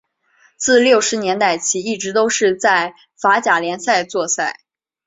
[0.57, 4.61] 自六十年代起一直都是在法甲联赛作赛。